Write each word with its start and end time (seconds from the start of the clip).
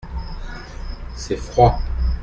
C’est 1.15 1.37
froid. 1.37 1.79